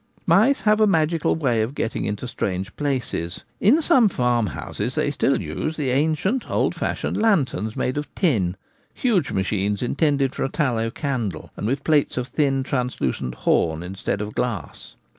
Mice 0.25 0.61
have 0.61 0.81
a 0.81 0.87
magical 0.87 1.35
way 1.35 1.61
of 1.61 1.75
getting 1.75 2.05
into 2.05 2.27
strange 2.27 2.75
places. 2.75 3.43
In 3.59 3.83
some 3.83 4.09
farmhouses 4.09 4.95
they 4.95 5.11
still 5.11 5.39
use 5.39 5.77
the 5.77 5.91
ancient, 5.91 6.49
old 6.49 6.73
fashioned 6.73 7.15
lanterns 7.17 7.75
made 7.75 7.99
of 7.99 8.09
tin— 8.15 8.57
huge 8.95 9.31
machines 9.31 9.83
intended 9.83 10.33
for 10.33 10.43
a 10.43 10.49
tallow 10.49 10.89
candle, 10.89 11.51
and 11.55 11.67
with 11.67 11.83
plates 11.83 12.17
of 12.17 12.29
thin 12.29 12.63
4 12.63 12.69
translucent 12.71 13.35
horn 13.45 13.83
instead 13.83 14.21
of 14.21 14.33
glass. 14.33 14.95